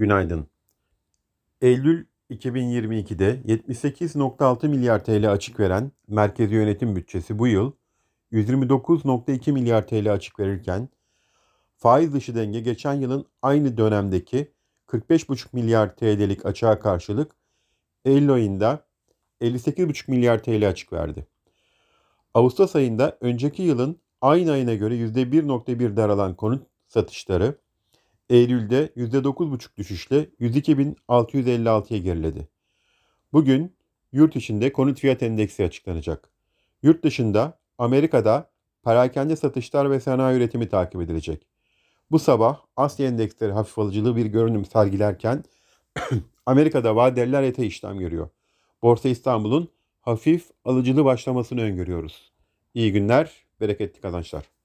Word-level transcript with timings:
Günaydın. 0.00 0.46
Eylül 1.60 2.06
2022'de 2.30 3.42
78.6 3.46 4.68
milyar 4.68 5.04
TL 5.04 5.32
açık 5.32 5.60
veren 5.60 5.92
merkezi 6.08 6.54
yönetim 6.54 6.96
bütçesi 6.96 7.38
bu 7.38 7.46
yıl 7.46 7.72
129.2 8.32 9.52
milyar 9.52 9.86
TL 9.86 10.12
açık 10.12 10.40
verirken 10.40 10.88
faiz 11.76 12.14
dışı 12.14 12.34
denge 12.34 12.60
geçen 12.60 12.94
yılın 12.94 13.26
aynı 13.42 13.76
dönemdeki 13.76 14.52
45.5 14.88 15.46
milyar 15.52 15.96
TL'lik 15.96 16.46
açığa 16.46 16.80
karşılık 16.80 17.32
Eylül 18.04 18.32
ayında 18.32 18.86
58.5 19.40 20.10
milyar 20.10 20.42
TL 20.42 20.68
açık 20.68 20.92
verdi. 20.92 21.26
Ağustos 22.34 22.76
ayında 22.76 23.18
önceki 23.20 23.62
yılın 23.62 24.00
aynı 24.20 24.52
ayına 24.52 24.74
göre 24.74 24.94
%1.1 24.94 25.96
daralan 25.96 26.34
konut 26.34 26.66
satışları 26.88 27.54
Eylül'de 28.30 28.92
%9,5 28.96 29.76
düşüşle 29.78 30.28
102.656'ya 30.40 31.98
geriledi. 31.98 32.48
Bugün 33.32 33.76
yurt 34.12 34.36
içinde 34.36 34.72
konut 34.72 35.00
fiyat 35.00 35.22
endeksi 35.22 35.64
açıklanacak. 35.64 36.30
Yurt 36.82 37.04
dışında 37.04 37.58
Amerika'da 37.78 38.50
perakende 38.84 39.36
satışlar 39.36 39.90
ve 39.90 40.00
sanayi 40.00 40.36
üretimi 40.36 40.68
takip 40.68 41.02
edilecek. 41.02 41.46
Bu 42.10 42.18
sabah 42.18 42.60
Asya 42.76 43.06
endeksleri 43.06 43.52
hafif 43.52 43.78
alıcılı 43.78 44.16
bir 44.16 44.26
görünüm 44.26 44.64
sergilerken 44.64 45.44
Amerika'da 46.46 46.96
vadeliler 46.96 47.42
ete 47.42 47.66
işlem 47.66 47.98
görüyor. 47.98 48.28
Borsa 48.82 49.08
İstanbul'un 49.08 49.68
hafif 50.00 50.50
alıcılı 50.64 51.04
başlamasını 51.04 51.60
öngörüyoruz. 51.60 52.32
İyi 52.74 52.92
günler, 52.92 53.32
bereketli 53.60 54.00
kazançlar. 54.00 54.59